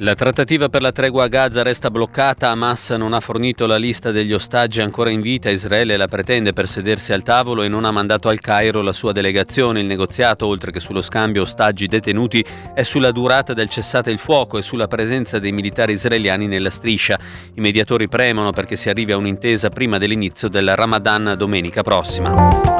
La 0.00 0.14
trattativa 0.14 0.68
per 0.68 0.80
la 0.80 0.92
tregua 0.92 1.24
a 1.24 1.28
Gaza 1.28 1.64
resta 1.64 1.90
bloccata, 1.90 2.50
Hamas 2.50 2.90
non 2.90 3.12
ha 3.12 3.18
fornito 3.18 3.66
la 3.66 3.78
lista 3.78 4.12
degli 4.12 4.32
ostaggi 4.32 4.80
ancora 4.80 5.10
in 5.10 5.20
vita, 5.20 5.50
Israele 5.50 5.96
la 5.96 6.06
pretende 6.06 6.52
per 6.52 6.68
sedersi 6.68 7.12
al 7.12 7.24
tavolo 7.24 7.64
e 7.64 7.68
non 7.68 7.84
ha 7.84 7.90
mandato 7.90 8.28
al 8.28 8.38
Cairo 8.38 8.80
la 8.80 8.92
sua 8.92 9.10
delegazione. 9.10 9.80
Il 9.80 9.86
negoziato, 9.86 10.46
oltre 10.46 10.70
che 10.70 10.78
sullo 10.78 11.02
scambio 11.02 11.42
ostaggi 11.42 11.88
detenuti, 11.88 12.44
è 12.74 12.84
sulla 12.84 13.10
durata 13.10 13.54
del 13.54 13.68
cessate 13.68 14.12
il 14.12 14.18
fuoco 14.18 14.56
e 14.56 14.62
sulla 14.62 14.86
presenza 14.86 15.40
dei 15.40 15.50
militari 15.50 15.94
israeliani 15.94 16.46
nella 16.46 16.70
striscia. 16.70 17.18
I 17.54 17.60
mediatori 17.60 18.06
premono 18.06 18.52
perché 18.52 18.76
si 18.76 18.88
arrivi 18.88 19.10
a 19.10 19.16
un'intesa 19.16 19.68
prima 19.68 19.98
dell'inizio 19.98 20.46
del 20.48 20.76
Ramadan 20.76 21.34
domenica 21.36 21.82
prossima. 21.82 22.77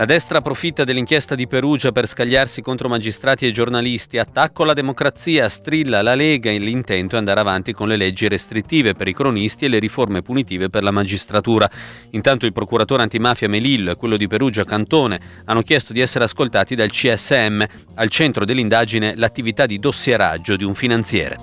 La 0.00 0.06
destra 0.06 0.38
approfitta 0.38 0.82
dell'inchiesta 0.82 1.34
di 1.34 1.46
Perugia 1.46 1.92
per 1.92 2.08
scagliarsi 2.08 2.62
contro 2.62 2.88
magistrati 2.88 3.44
e 3.44 3.50
giornalisti. 3.50 4.16
Attacco 4.16 4.62
alla 4.62 4.72
democrazia, 4.72 5.46
strilla 5.50 6.00
la 6.00 6.14
Lega. 6.14 6.50
L'intento 6.52 7.16
è 7.16 7.18
andare 7.18 7.38
avanti 7.38 7.74
con 7.74 7.86
le 7.86 7.96
leggi 7.96 8.26
restrittive 8.26 8.94
per 8.94 9.08
i 9.08 9.12
cronisti 9.12 9.66
e 9.66 9.68
le 9.68 9.78
riforme 9.78 10.22
punitive 10.22 10.70
per 10.70 10.84
la 10.84 10.90
magistratura. 10.90 11.70
Intanto 12.12 12.46
il 12.46 12.54
procuratore 12.54 13.02
antimafia 13.02 13.46
Melillo 13.50 13.90
e 13.90 13.96
quello 13.96 14.16
di 14.16 14.26
Perugia 14.26 14.64
Cantone 14.64 15.20
hanno 15.44 15.60
chiesto 15.60 15.92
di 15.92 16.00
essere 16.00 16.24
ascoltati 16.24 16.74
dal 16.74 16.88
CSM. 16.88 17.62
Al 17.96 18.08
centro 18.08 18.46
dell'indagine 18.46 19.14
l'attività 19.16 19.66
di 19.66 19.78
dossieraggio 19.78 20.56
di 20.56 20.64
un 20.64 20.74
finanziere. 20.74 21.36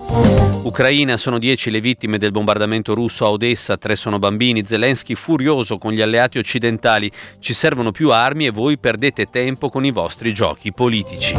Ucraina 0.64 1.16
sono 1.16 1.40
dieci 1.40 1.70
le 1.70 1.80
vittime 1.80 2.18
del 2.18 2.32
bombardamento 2.32 2.94
russo 2.94 3.24
a 3.24 3.30
Odessa, 3.30 3.78
tre 3.78 3.96
sono 3.96 4.20
bambini. 4.20 4.66
Zelensky 4.66 5.14
furioso 5.16 5.78
con 5.78 5.94
gli 5.94 6.02
alleati 6.02 6.40
occidentali. 6.40 7.10
Ci 7.40 7.54
servono 7.54 7.92
più 7.92 8.12
armi 8.12 8.47
e 8.48 8.52
voi 8.52 8.78
perdete 8.78 9.26
tempo 9.26 9.70
con 9.70 9.86
i 9.86 9.92
vostri 9.92 10.34
giochi 10.34 10.74
politici. 10.74 11.36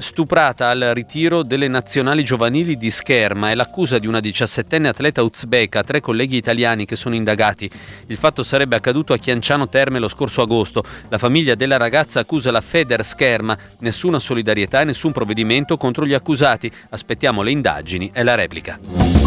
Stuprata 0.00 0.70
al 0.70 0.92
ritiro 0.94 1.42
delle 1.42 1.68
nazionali 1.68 2.24
giovanili 2.24 2.78
di 2.78 2.90
Scherma 2.90 3.50
è 3.50 3.54
l'accusa 3.54 3.98
di 3.98 4.06
una 4.06 4.20
diciassettenne 4.20 4.88
atleta 4.88 5.22
uzbeka, 5.22 5.82
tre 5.82 6.00
colleghi 6.00 6.38
italiani 6.38 6.86
che 6.86 6.96
sono 6.96 7.14
indagati. 7.14 7.70
Il 8.06 8.16
fatto 8.16 8.42
sarebbe 8.42 8.76
accaduto 8.76 9.12
a 9.12 9.18
Chianciano 9.18 9.68
Terme 9.68 9.98
lo 9.98 10.08
scorso 10.08 10.40
agosto. 10.40 10.82
La 11.10 11.18
famiglia 11.18 11.54
della 11.54 11.76
ragazza 11.76 12.20
accusa 12.20 12.50
la 12.50 12.62
Feder 12.62 13.04
Scherma. 13.04 13.56
Nessuna 13.80 14.18
solidarietà 14.18 14.80
e 14.80 14.84
nessun 14.84 15.12
provvedimento 15.12 15.76
contro 15.76 16.06
gli 16.06 16.14
accusati. 16.14 16.72
Aspettiamo 16.88 17.42
le 17.42 17.50
indagini 17.50 18.10
e 18.14 18.22
la 18.22 18.34
replica. 18.34 19.19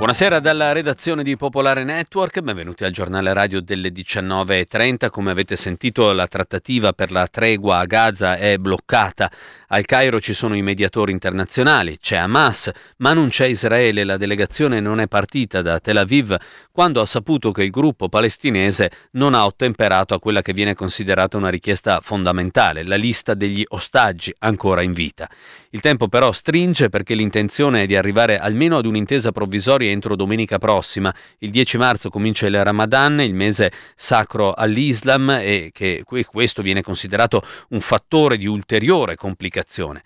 Buonasera 0.00 0.40
dalla 0.40 0.72
redazione 0.72 1.22
di 1.22 1.36
Popolare 1.36 1.84
Network, 1.84 2.40
benvenuti 2.40 2.84
al 2.84 2.90
giornale 2.90 3.34
radio 3.34 3.60
delle 3.60 3.90
19.30. 3.90 5.10
Come 5.10 5.30
avete 5.30 5.56
sentito 5.56 6.10
la 6.12 6.26
trattativa 6.26 6.94
per 6.94 7.12
la 7.12 7.26
tregua 7.26 7.80
a 7.80 7.84
Gaza 7.84 8.38
è 8.38 8.56
bloccata. 8.56 9.30
Al 9.72 9.84
Cairo 9.84 10.18
ci 10.18 10.34
sono 10.34 10.56
i 10.56 10.62
mediatori 10.62 11.12
internazionali, 11.12 11.98
c'è 12.00 12.16
Hamas, 12.16 12.72
ma 12.96 13.12
non 13.12 13.28
c'è 13.28 13.46
Israele. 13.46 14.02
La 14.02 14.16
delegazione 14.16 14.80
non 14.80 14.98
è 14.98 15.06
partita 15.06 15.62
da 15.62 15.78
Tel 15.78 15.98
Aviv 15.98 16.36
quando 16.72 17.00
ha 17.00 17.06
saputo 17.06 17.52
che 17.52 17.62
il 17.62 17.70
gruppo 17.70 18.08
palestinese 18.08 18.90
non 19.12 19.32
ha 19.32 19.46
ottemperato 19.46 20.12
a 20.12 20.18
quella 20.18 20.42
che 20.42 20.52
viene 20.52 20.74
considerata 20.74 21.36
una 21.36 21.50
richiesta 21.50 22.00
fondamentale, 22.02 22.82
la 22.82 22.96
lista 22.96 23.34
degli 23.34 23.62
ostaggi 23.68 24.34
ancora 24.40 24.82
in 24.82 24.92
vita. 24.92 25.30
Il 25.70 25.78
tempo 25.78 26.08
però 26.08 26.32
stringe 26.32 26.88
perché 26.88 27.14
l'intenzione 27.14 27.84
è 27.84 27.86
di 27.86 27.94
arrivare 27.94 28.40
almeno 28.40 28.76
ad 28.76 28.86
un'intesa 28.86 29.30
provvisoria 29.30 29.88
entro 29.88 30.16
domenica 30.16 30.58
prossima. 30.58 31.14
Il 31.38 31.50
10 31.50 31.78
marzo 31.78 32.10
comincia 32.10 32.48
il 32.48 32.64
Ramadan, 32.64 33.20
il 33.20 33.34
mese 33.34 33.70
sacro 33.94 34.52
all'Islam 34.52 35.30
e 35.30 35.70
che 35.72 36.02
questo 36.04 36.60
viene 36.60 36.82
considerato 36.82 37.44
un 37.68 37.80
fattore 37.80 38.36
di 38.36 38.46
ulteriore 38.46 39.14
complicazione 39.14 39.58
comunicazione. 39.64 40.02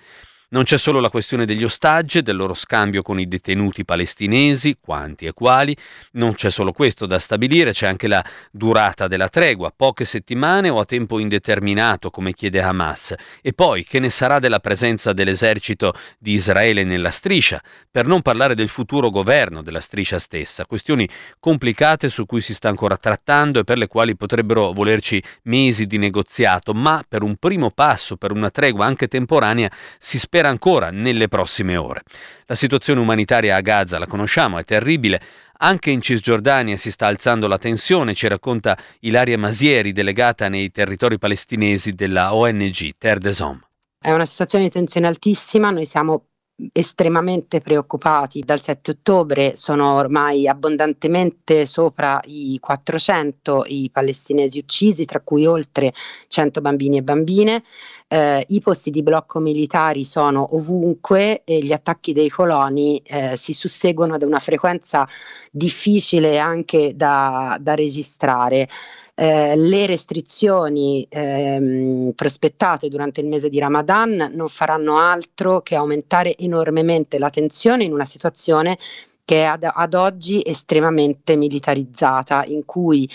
Non 0.50 0.64
c'è 0.64 0.76
solo 0.76 1.00
la 1.00 1.08
questione 1.08 1.46
degli 1.46 1.64
ostaggi 1.64 2.18
e 2.18 2.22
del 2.22 2.36
loro 2.36 2.52
scambio 2.52 3.02
con 3.02 3.18
i 3.18 3.26
detenuti 3.26 3.84
palestinesi, 3.84 4.76
quanti 4.78 5.24
e 5.24 5.32
quali, 5.32 5.74
non 6.12 6.34
c'è 6.34 6.50
solo 6.50 6.70
questo 6.70 7.06
da 7.06 7.18
stabilire, 7.18 7.72
c'è 7.72 7.86
anche 7.86 8.06
la 8.06 8.22
durata 8.52 9.08
della 9.08 9.28
tregua, 9.28 9.72
poche 9.74 10.04
settimane 10.04 10.68
o 10.68 10.78
a 10.78 10.84
tempo 10.84 11.18
indeterminato 11.18 12.10
come 12.10 12.34
chiede 12.34 12.60
Hamas, 12.60 13.14
e 13.40 13.52
poi 13.54 13.84
che 13.84 13.98
ne 13.98 14.10
sarà 14.10 14.38
della 14.38 14.60
presenza 14.60 15.14
dell'esercito 15.14 15.94
di 16.18 16.32
Israele 16.34 16.84
nella 16.84 17.10
striscia, 17.10 17.60
per 17.90 18.06
non 18.06 18.20
parlare 18.20 18.54
del 18.54 18.68
futuro 18.68 19.08
governo 19.08 19.62
della 19.62 19.80
striscia 19.80 20.18
stessa, 20.18 20.66
questioni 20.66 21.08
complicate 21.40 22.10
su 22.10 22.26
cui 22.26 22.42
si 22.42 22.52
sta 22.52 22.68
ancora 22.68 22.98
trattando 22.98 23.60
e 23.60 23.64
per 23.64 23.78
le 23.78 23.88
quali 23.88 24.14
potrebbero 24.14 24.72
volerci 24.72 25.22
mesi 25.44 25.86
di 25.86 25.96
negoziato, 25.96 26.74
ma 26.74 27.02
per 27.08 27.22
un 27.22 27.36
primo 27.36 27.70
passo, 27.70 28.16
per 28.16 28.30
una 28.30 28.50
tregua 28.50 28.84
anche 28.84 29.08
temporanea, 29.08 29.70
si 29.98 30.18
spera 30.18 30.33
spera 30.34 30.48
ancora 30.48 30.90
nelle 30.90 31.28
prossime 31.28 31.76
ore. 31.76 32.02
La 32.46 32.56
situazione 32.56 32.98
umanitaria 32.98 33.54
a 33.54 33.60
Gaza, 33.60 34.00
la 34.00 34.08
conosciamo, 34.08 34.58
è 34.58 34.64
terribile. 34.64 35.20
Anche 35.58 35.92
in 35.92 36.00
Cisgiordania 36.00 36.76
si 36.76 36.90
sta 36.90 37.06
alzando 37.06 37.46
la 37.46 37.56
tensione, 37.56 38.14
ci 38.14 38.26
racconta 38.26 38.76
Ilaria 39.00 39.38
Masieri, 39.38 39.92
delegata 39.92 40.48
nei 40.48 40.72
territori 40.72 41.18
palestinesi 41.18 41.92
della 41.92 42.34
ONG 42.34 42.94
Terre 42.98 43.20
des 43.20 43.38
Hommes. 43.38 43.62
È 43.96 44.10
una 44.10 44.24
situazione 44.24 44.64
di 44.64 44.70
tensione 44.72 45.06
altissima, 45.06 45.70
noi 45.70 45.86
siamo 45.86 46.24
estremamente 46.72 47.60
preoccupati. 47.60 48.40
Dal 48.40 48.60
7 48.60 48.92
ottobre 48.92 49.56
sono 49.56 49.94
ormai 49.94 50.46
abbondantemente 50.46 51.66
sopra 51.66 52.20
i 52.26 52.58
400 52.60 53.64
i 53.66 53.90
palestinesi 53.92 54.58
uccisi, 54.58 55.04
tra 55.04 55.20
cui 55.20 55.46
oltre 55.46 55.92
100 56.28 56.60
bambini 56.60 56.98
e 56.98 57.02
bambine. 57.02 57.62
Eh, 58.06 58.44
I 58.48 58.60
posti 58.60 58.90
di 58.90 59.02
blocco 59.02 59.40
militari 59.40 60.04
sono 60.04 60.54
ovunque 60.54 61.42
e 61.44 61.58
gli 61.58 61.72
attacchi 61.72 62.12
dei 62.12 62.28
coloni 62.28 62.98
eh, 62.98 63.36
si 63.36 63.52
susseguono 63.52 64.14
ad 64.14 64.22
una 64.22 64.38
frequenza 64.38 65.08
difficile 65.50 66.38
anche 66.38 66.94
da, 66.94 67.56
da 67.60 67.74
registrare. 67.74 68.68
Eh, 69.16 69.56
le 69.56 69.86
restrizioni 69.86 71.06
ehm, 71.08 72.12
prospettate 72.16 72.88
durante 72.88 73.20
il 73.20 73.28
mese 73.28 73.48
di 73.48 73.60
Ramadan 73.60 74.32
non 74.34 74.48
faranno 74.48 74.98
altro 74.98 75.60
che 75.60 75.76
aumentare 75.76 76.36
enormemente 76.36 77.20
la 77.20 77.30
tensione 77.30 77.84
in 77.84 77.92
una 77.92 78.04
situazione 78.04 78.76
che 79.24 79.42
è 79.42 79.44
ad, 79.44 79.68
ad, 79.72 79.94
oggi 79.94 80.42
estremamente 80.44 81.36
militarizzata, 81.36 82.44
in 82.46 82.64
cui 82.64 83.08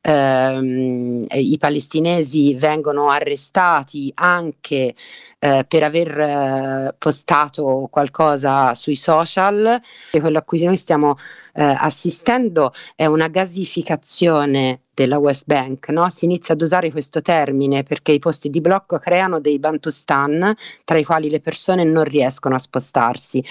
ehm, 0.00 1.24
i 1.28 1.58
palestinesi 1.58 2.54
vengono 2.54 3.10
arrestati 3.10 4.12
anche 4.14 4.94
eh, 5.38 5.64
per 5.66 5.82
aver 5.82 6.18
eh, 6.18 6.94
postato 6.96 7.88
qualcosa 7.90 8.74
sui 8.74 8.96
social. 8.96 9.80
E 10.12 10.20
quello 10.20 10.38
a 10.38 10.42
cui 10.42 10.62
noi 10.62 10.76
stiamo 10.76 11.16
eh, 11.54 11.62
assistendo 11.62 12.72
è 12.94 13.06
una 13.06 13.28
gasificazione 13.28 14.82
della 14.94 15.18
West 15.18 15.44
Bank, 15.46 15.88
no? 15.88 16.08
si 16.10 16.24
inizia 16.24 16.54
ad 16.54 16.62
usare 16.62 16.90
questo 16.90 17.20
termine 17.20 17.82
perché 17.82 18.12
i 18.12 18.18
posti 18.18 18.48
di 18.48 18.62
blocco 18.62 18.98
creano 18.98 19.40
dei 19.40 19.58
bantustan 19.58 20.54
tra 20.84 20.96
i 20.96 21.04
quali 21.04 21.28
le 21.28 21.40
persone 21.40 21.84
non 21.84 22.04
riescono 22.04 22.54
a 22.54 22.58
spostarsi. 22.58 23.44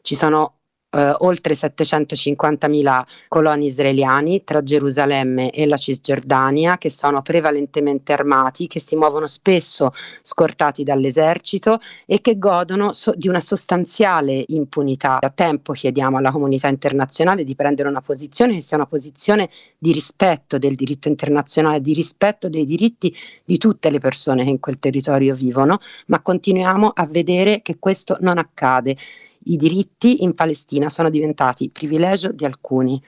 Ci 0.00 0.14
sono 0.14 0.54
eh, 0.90 1.14
oltre 1.18 1.54
750.000 1.54 3.04
coloni 3.28 3.66
israeliani 3.66 4.44
tra 4.44 4.62
Gerusalemme 4.62 5.50
e 5.50 5.66
la 5.66 5.76
Cisgiordania 5.76 6.78
che 6.78 6.90
sono 6.90 7.22
prevalentemente 7.22 8.12
armati, 8.12 8.66
che 8.66 8.80
si 8.80 8.96
muovono 8.96 9.26
spesso 9.26 9.92
scortati 10.22 10.84
dall'esercito 10.84 11.80
e 12.06 12.20
che 12.20 12.38
godono 12.38 12.92
so- 12.92 13.14
di 13.14 13.28
una 13.28 13.40
sostanziale 13.40 14.44
impunità. 14.48 15.18
Da 15.20 15.30
tempo 15.30 15.72
chiediamo 15.72 16.16
alla 16.18 16.30
comunità 16.30 16.68
internazionale 16.68 17.44
di 17.44 17.54
prendere 17.54 17.88
una 17.88 18.00
posizione 18.02 18.54
che 18.54 18.62
sia 18.62 18.76
una 18.76 18.86
posizione 18.86 19.48
di 19.78 19.92
rispetto 19.92 20.58
del 20.58 20.74
diritto 20.74 21.08
internazionale, 21.08 21.80
di 21.80 21.92
rispetto 21.92 22.48
dei 22.48 22.64
diritti 22.64 23.14
di 23.44 23.58
tutte 23.58 23.90
le 23.90 23.98
persone 23.98 24.44
che 24.44 24.50
in 24.50 24.60
quel 24.60 24.78
territorio 24.78 25.34
vivono, 25.34 25.78
ma 26.06 26.20
continuiamo 26.20 26.92
a 26.94 27.06
vedere 27.06 27.62
che 27.62 27.78
questo 27.78 28.16
non 28.20 28.38
accade 28.38 28.96
i 29.46 29.56
diritti 29.56 30.22
in 30.22 30.34
Palestina 30.34 30.88
sono 30.88 31.10
diventati 31.10 31.70
privilegio 31.70 32.32
di 32.32 32.44
alcuni. 32.44 33.02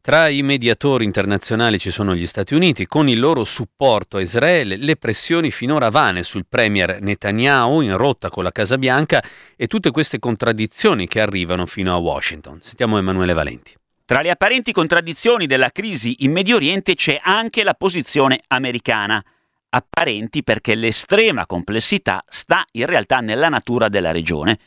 Tra 0.00 0.28
i 0.28 0.42
mediatori 0.42 1.04
internazionali 1.04 1.78
ci 1.78 1.90
sono 1.90 2.14
gli 2.14 2.26
Stati 2.26 2.54
Uniti, 2.54 2.86
con 2.86 3.08
il 3.08 3.18
loro 3.18 3.44
supporto 3.44 4.18
a 4.18 4.20
Israele, 4.20 4.76
le 4.76 4.96
pressioni 4.96 5.50
finora 5.50 5.88
vane 5.88 6.22
sul 6.22 6.44
premier 6.46 7.00
Netanyahu 7.00 7.80
in 7.80 7.96
rotta 7.96 8.28
con 8.28 8.44
la 8.44 8.52
Casa 8.52 8.76
Bianca 8.76 9.24
e 9.56 9.66
tutte 9.66 9.90
queste 9.90 10.18
contraddizioni 10.18 11.06
che 11.06 11.20
arrivano 11.20 11.64
fino 11.64 11.94
a 11.94 11.96
Washington. 11.96 12.60
Sentiamo 12.60 12.98
Emanuele 12.98 13.32
Valenti. 13.32 13.74
Tra 14.04 14.20
le 14.20 14.28
apparenti 14.28 14.72
contraddizioni 14.72 15.46
della 15.46 15.70
crisi 15.70 16.16
in 16.18 16.32
Medio 16.32 16.56
Oriente 16.56 16.94
c'è 16.94 17.18
anche 17.22 17.64
la 17.64 17.72
posizione 17.72 18.40
americana. 18.48 19.24
Apparenti 19.70 20.44
perché 20.44 20.74
l'estrema 20.74 21.46
complessità 21.46 22.22
sta 22.28 22.62
in 22.72 22.84
realtà 22.84 23.20
nella 23.20 23.48
natura 23.48 23.88
della 23.88 24.12
regione. 24.12 24.58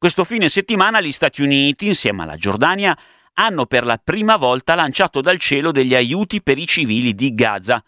Questo 0.00 0.24
fine 0.24 0.48
settimana 0.48 1.02
gli 1.02 1.12
Stati 1.12 1.42
Uniti, 1.42 1.88
insieme 1.88 2.22
alla 2.22 2.36
Giordania, 2.36 2.96
hanno 3.34 3.66
per 3.66 3.84
la 3.84 4.00
prima 4.02 4.38
volta 4.38 4.74
lanciato 4.74 5.20
dal 5.20 5.38
cielo 5.38 5.72
degli 5.72 5.94
aiuti 5.94 6.42
per 6.42 6.56
i 6.56 6.66
civili 6.66 7.14
di 7.14 7.34
Gaza. 7.34 7.84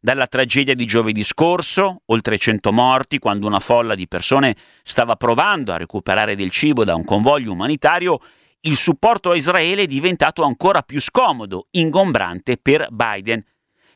dalla 0.00 0.28
tragedia 0.28 0.76
di 0.76 0.86
giovedì 0.86 1.24
scorso, 1.24 2.02
oltre 2.06 2.38
100 2.38 2.72
morti, 2.72 3.18
quando 3.18 3.48
una 3.48 3.58
folla 3.58 3.96
di 3.96 4.06
persone 4.06 4.54
stava 4.84 5.16
provando 5.16 5.72
a 5.72 5.76
recuperare 5.76 6.36
del 6.36 6.50
cibo 6.50 6.84
da 6.84 6.94
un 6.94 7.02
convoglio 7.02 7.50
umanitario, 7.50 8.20
il 8.60 8.76
supporto 8.76 9.32
a 9.32 9.34
Israele 9.34 9.82
è 9.82 9.86
diventato 9.88 10.44
ancora 10.44 10.82
più 10.82 11.00
scomodo, 11.00 11.66
ingombrante 11.72 12.58
per 12.58 12.86
Biden. 12.92 13.44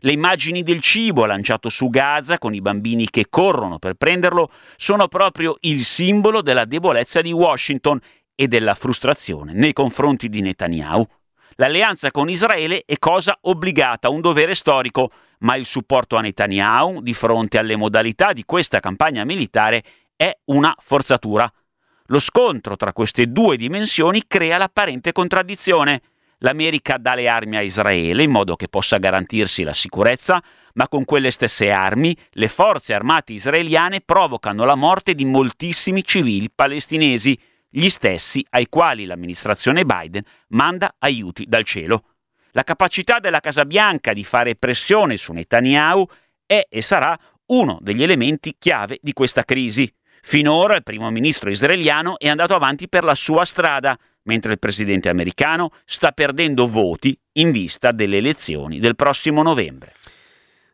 Le 0.00 0.12
immagini 0.12 0.62
del 0.62 0.81
cibo 0.81 1.26
lanciato 1.26 1.69
su 1.69 1.91
Gaza 1.91 2.38
con 2.38 2.55
i 2.55 2.61
bambini 2.61 3.08
che 3.11 3.26
corrono 3.29 3.79
per 3.79 3.94
prenderlo 3.94 4.50
sono 4.76 5.08
proprio 5.08 5.56
il 5.61 5.81
simbolo 5.81 6.41
della 6.41 6.64
debolezza 6.64 7.20
di 7.20 7.32
Washington 7.32 8.00
e 8.35 8.49
della 8.49 8.75
frustrazione 8.75 9.52
nei 9.52 9.75
confronti 9.75 10.31
di 10.31 10.41
Netanyahu. 10.41 11.06
L'alleanza 11.56 12.11
con 12.11 12.31
Israele 12.31 12.85
è 12.87 12.99
cosa 12.99 13.37
obbligata, 13.43 14.08
un 14.08 14.23
dovere 14.23 14.55
storico, 14.55 15.12
ma 15.41 15.56
il 15.56 15.67
supporto 15.67 16.17
a 16.17 16.23
Netanyahu 16.23 17.02
di 17.02 17.12
fronte 17.12 17.58
alle 17.58 17.76
modalità 17.76 18.32
di 18.32 18.44
questa 18.44 18.81
campagna 18.81 19.25
militare 19.25 19.82
è 20.17 20.35
una 20.47 20.75
forzatura. 20.79 21.52
Lo 22.06 22.19
scontro 22.19 22.76
tra 22.76 22.94
queste 22.94 23.26
due 23.26 23.58
dimensioni 23.58 24.25
crea 24.26 24.56
l'apparente 24.56 25.12
contraddizione. 25.12 26.00
L'America 26.43 26.97
dà 26.97 27.15
le 27.15 27.29
armi 27.29 27.57
a 27.57 27.63
Israele 27.63 28.23
in 28.23 28.31
modo 28.31 28.57
che 28.57 28.69
possa 28.69 28.99
garantirsi 28.99 29.63
la 29.63 29.73
sicurezza, 29.73 30.43
ma 30.75 30.89
con 30.89 31.05
quelle 31.05 31.31
stesse 31.31 31.71
armi 31.71 32.17
le 32.33 32.49
forze 32.49 32.95
armate 32.95 33.35
israeliane 33.35 34.01
provocano 34.01 34.65
la 34.65 34.75
morte 34.75 35.15
di 35.15 35.25
moltissimi 35.25 36.03
civili 36.03 36.51
palestinesi, 36.53 37.39
gli 37.69 37.89
stessi 37.89 38.45
ai 38.51 38.69
quali 38.69 39.05
l'amministrazione 39.05 39.85
Biden 39.85 40.23
manda 40.49 40.95
aiuti 40.99 41.45
dal 41.47 41.65
cielo. 41.65 42.05
La 42.53 42.65
capacità 42.65 43.21
della 43.21 43.41
Casa 43.41 43.65
Bianca 43.65 44.13
di 44.13 44.25
fare 44.25 44.57
pressione 44.57 45.17
su 45.17 45.33
Netanyahu 45.33 46.07
è 46.47 46.67
e 46.69 46.83
sarà 46.83 47.17
uno 47.47 47.79
degli 47.81 48.03
elementi 48.03 48.57
chiave 48.59 48.99
di 49.03 49.13
questa 49.13 49.45
crisi. 49.45 49.93
Finora 50.23 50.75
il 50.75 50.83
primo 50.83 51.11
ministro 51.11 51.51
israeliano 51.51 52.19
è 52.19 52.29
andato 52.29 52.55
avanti 52.55 52.89
per 52.89 53.05
la 53.05 53.15
sua 53.15 53.45
strada, 53.45 53.97
mentre 54.25 54.53
il 54.53 54.59
presidente 54.59 55.09
americano 55.09 55.71
sta 55.85 56.13
perdendo 56.13 56.67
voti 56.67 57.19
in 57.33 57.51
vista 57.51 57.93
delle 57.93 58.19
elezioni 58.19 58.79
del 58.79 58.97
prossimo 58.97 59.43
novembre. 59.43 59.95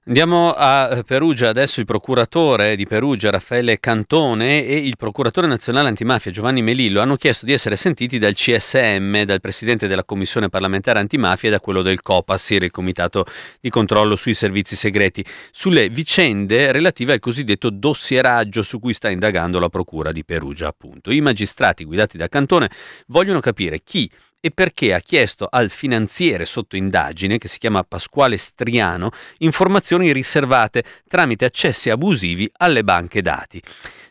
Andiamo 0.08 0.52
a 0.52 0.98
eh, 0.98 1.02
Perugia, 1.02 1.48
adesso 1.48 1.80
il 1.80 1.86
procuratore 1.86 2.76
di 2.76 2.86
Perugia 2.86 3.28
Raffaele 3.28 3.80
Cantone 3.80 4.64
e 4.64 4.76
il 4.76 4.94
procuratore 4.96 5.48
nazionale 5.48 5.88
antimafia 5.88 6.30
Giovanni 6.30 6.62
Melillo 6.62 7.00
hanno 7.00 7.16
chiesto 7.16 7.44
di 7.44 7.50
essere 7.50 7.74
sentiti 7.74 8.20
dal 8.20 8.34
CSM, 8.34 9.22
dal 9.22 9.40
presidente 9.40 9.88
della 9.88 10.04
commissione 10.04 10.48
parlamentare 10.48 11.00
antimafia 11.00 11.48
e 11.48 11.50
da 11.50 11.58
quello 11.58 11.82
del 11.82 12.02
COPASIR, 12.02 12.62
il 12.62 12.70
comitato 12.70 13.26
di 13.60 13.68
controllo 13.68 14.14
sui 14.14 14.34
servizi 14.34 14.76
segreti, 14.76 15.24
sulle 15.50 15.88
vicende 15.88 16.70
relative 16.70 17.14
al 17.14 17.18
cosiddetto 17.18 17.68
dossieraggio 17.68 18.62
su 18.62 18.78
cui 18.78 18.94
sta 18.94 19.10
indagando 19.10 19.58
la 19.58 19.68
procura 19.68 20.12
di 20.12 20.24
Perugia. 20.24 20.68
Appunto. 20.68 21.10
I 21.10 21.20
magistrati 21.20 21.82
guidati 21.82 22.16
da 22.16 22.28
Cantone 22.28 22.70
vogliono 23.08 23.40
capire 23.40 23.80
chi 23.82 24.08
e 24.46 24.52
perché 24.52 24.94
ha 24.94 25.00
chiesto 25.00 25.48
al 25.50 25.70
finanziere 25.70 26.44
sotto 26.44 26.76
indagine, 26.76 27.36
che 27.36 27.48
si 27.48 27.58
chiama 27.58 27.82
Pasquale 27.82 28.36
Striano, 28.36 29.10
informazioni 29.38 30.12
riservate 30.12 30.84
tramite 31.08 31.44
accessi 31.46 31.90
abusivi 31.90 32.48
alle 32.58 32.84
banche 32.84 33.22
dati. 33.22 33.60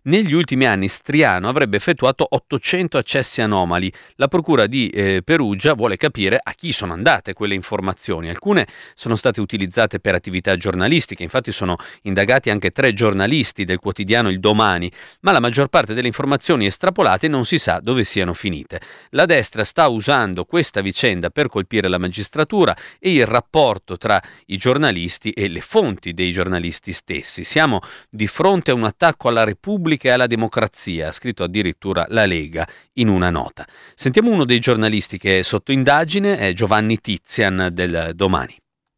Negli 0.07 0.34
ultimi 0.34 0.68
anni 0.68 0.88
Striano 0.88 1.50
avrebbe 1.50 1.78
effettuato 1.78 2.28
800 2.30 3.00
accessi 3.00 3.42
anomali. 3.42 3.92
La 4.18 4.28
Procura 4.28 4.68
di 4.68 4.88
eh, 4.90 5.24
Perugia 5.24 5.74
vuole 5.74 5.98
capire 5.98 6.40
a 6.40 6.52
chi 6.52 6.72
sono 6.72 6.94
andate 6.94 7.34
quelle 7.34 7.56
informazioni. 7.56 8.30
Alcune 8.30 8.68
sono 8.94 9.16
state 9.16 9.42
utilizzate 9.42 10.00
per 10.00 10.13
attività 10.13 10.57
giornalistiche, 10.57 11.24
infatti 11.24 11.52
sono 11.52 11.78
indagati 12.04 12.52
anche 12.52 12.69
tre 12.69 12.94
giornalisti 12.94 13.66
del 13.66 13.80
quotidiano 13.80 14.30
Il 14.30 14.40
Domani, 14.40 14.92
ma 15.22 15.31
la 15.31 15.40
maggior 15.40 15.69
parte 15.69 15.96
delle 15.96 16.06
informazioni 16.06 16.68
estrapolate 16.68 17.28
non 17.28 17.44
si 17.44 17.58
sa 17.58 17.80
dove 17.80 18.04
siano 18.04 18.36
finite. 18.36 18.81
La 19.10 19.25
destra 19.25 19.63
sta 19.63 19.88
usando 19.88 20.46
questa 20.46 20.81
vicenda 20.81 21.31
per 21.31 21.48
colpire 21.48 21.88
la 21.88 21.98
magistratura 21.98 22.78
e 23.00 23.12
il 23.12 23.25
rapporto 23.25 23.98
tra 23.98 24.22
i 24.46 24.58
giornalisti 24.58 25.31
e 25.31 25.48
le 25.48 25.62
fonti 25.62 26.13
dei 26.13 26.31
giornalisti 26.31 26.94
stessi. 26.94 27.44
Siamo 27.44 27.80
di 28.08 28.28
fronte 28.28 28.69
a 28.69 28.75
un 28.75 28.84
attacco 28.84 29.30
alla 29.30 29.44
Repubblica 29.44 29.94
Repubblica 29.95 30.09
e 30.09 30.12
alla 30.12 30.27
democrazia, 30.27 31.07
ha 31.07 31.12
scritto 31.12 31.44
addirittura 31.44 32.06
la 32.09 32.25
Lega 32.25 32.65
in 32.94 33.07
una 33.07 33.30
nota. 33.30 33.65
Sentiamo 33.95 34.31
uno 34.31 34.45
dei 34.45 34.59
giornalisti 34.59 35.18
che 35.18 35.39
è 35.39 35.42
sotto 35.42 35.71
indagine, 35.71 36.38
è 36.38 36.53
Giovanni 36.53 36.97
Tizian 36.97 37.69
del 37.71 38.12
Domani. 38.13 38.56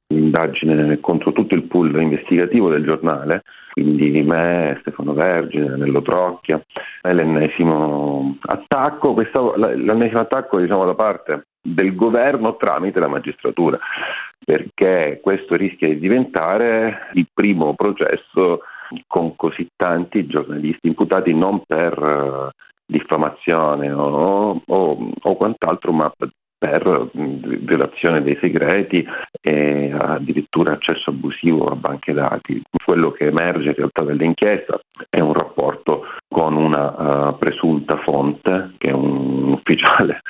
Indagine 0.10 1.00
contro 1.00 1.34
tutto 1.34 1.54
il 1.54 1.64
pool 1.64 2.00
investigativo 2.02 2.70
del 2.70 2.84
giornale, 2.84 3.44
quindi 3.74 4.22
me, 4.24 4.78
Stefano 4.82 5.14
Vergine, 5.14 5.76
Nello 5.76 6.02
Trocchia, 6.02 6.62
è 7.02 7.14
l'ennesimo 7.14 8.38
attacco, 8.42 9.14
questa, 9.14 9.42
l'ennesimo 9.76 10.22
attacco 10.22 10.60
diciamo 10.60 10.86
da 10.86 10.96
parte 10.96 11.48
del 11.62 11.94
governo 11.94 12.56
tramite 12.56 13.00
la 13.00 13.10
magistratura, 13.10 13.78
perché 14.44 15.20
questo 15.22 15.56
rischia 15.56 15.90
di 15.90 16.00
diventare 16.00 17.10
il 17.14 17.28
primo 17.34 17.76
processo 17.76 18.62
con 19.08 19.36
così 19.36 19.68
tanti 19.76 20.28
giornalisti 20.28 20.88
imputati 20.88 21.34
non 21.34 21.62
per 21.66 21.98
uh, 21.98 22.50
diffamazione 22.86 23.92
o, 23.92 24.62
o, 24.66 25.10
o, 25.22 25.36
quant'altro, 25.36 25.92
ma 25.92 26.12
per 26.60 27.10
violazione 27.14 28.24
dei 28.24 28.38
segreti 28.42 29.06
e 29.42 29.94
addirittura 29.96 30.74
accesso 30.74 31.12
abusivo 31.12 31.66
a 31.66 31.76
banche 31.76 32.14
dati. 32.14 32.62
Quello 32.84 33.12
che 33.12 33.28
emerge 33.28 33.70
in 33.70 33.76
realtà 33.76 34.04
dall'inchiesta 34.04 34.80
è 35.10 35.20
un 35.20 35.34
rapporto 35.34 36.06
con 36.28 36.56
una 36.56 37.30
uh, 37.30 37.38
presunta 37.38 37.98
fonte, 37.98 38.74
che 38.78 38.90
è 38.90 38.94
un 38.94 39.52
ufficiale 39.52 40.22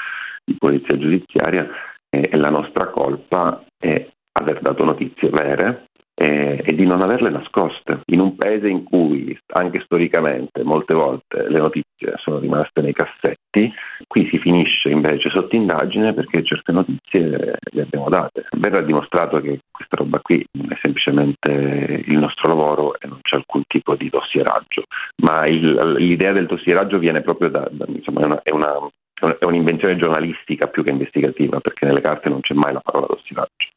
di 0.43 0.55
polizia 0.57 0.97
giudiziaria, 0.97 1.67
e, 2.09 2.29
e 2.31 2.37
la 2.37 2.49
nostra 2.49 2.87
colpa 2.87 3.63
è 3.77 4.09
aver 4.33 4.59
dato 4.61 4.83
notizie 4.83 5.29
vere 5.29 5.86
eh, 6.19 6.63
e 6.65 6.73
di 6.73 6.85
non 6.85 7.01
averle 7.01 7.29
nascoste. 7.29 8.01
In 8.05 8.19
un 8.19 8.35
paese 8.35 8.67
in 8.67 8.83
cui 8.83 9.37
anche 9.53 9.81
storicamente 9.81 10.63
molte 10.63 10.95
volte 10.95 11.47
le 11.47 11.59
notizie 11.59 12.13
sono 12.15 12.39
rimaste 12.39 12.81
nei 12.81 12.93
cassetti, 12.93 13.71
qui 14.07 14.27
si 14.29 14.39
finisce 14.39 14.89
invece 14.89 15.29
sotto 15.29 15.55
indagine 15.55 16.13
perché 16.13 16.43
certe 16.43 16.71
notizie 16.71 17.57
le 17.61 17.81
abbiamo 17.81 18.09
date. 18.09 18.45
Verrà 18.57 18.81
dimostrato 18.81 19.39
che 19.41 19.59
questa 19.69 19.97
roba 19.97 20.19
qui 20.19 20.43
è 20.69 20.77
semplicemente 20.81 22.03
il 22.05 22.17
nostro 22.17 22.47
lavoro 22.47 22.99
e 22.99 23.07
non 23.07 23.19
c'è 23.21 23.35
alcun 23.35 23.61
tipo 23.67 23.95
di 23.95 24.09
dossieraggio, 24.09 24.85
ma 25.17 25.45
il, 25.45 25.97
l'idea 25.97 26.31
del 26.31 26.47
dossieraggio 26.47 26.97
viene 26.97 27.21
proprio 27.21 27.49
da, 27.49 27.67
da 27.71 27.85
insomma, 27.87 28.21
è 28.21 28.25
una, 28.25 28.41
è 28.41 28.51
una 28.51 28.89
è 29.19 29.45
un'invenzione 29.45 29.97
giornalistica 29.97 30.67
più 30.67 30.83
che 30.83 30.91
investigativa, 30.91 31.59
perché 31.59 31.85
nelle 31.85 32.01
carte 32.01 32.29
non 32.29 32.41
c'è 32.41 32.53
mai 32.53 32.73
la 32.73 32.81
parola 32.81 33.07
dossieraggio. 33.07 33.67